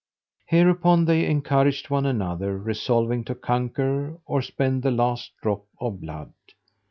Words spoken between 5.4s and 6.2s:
drop of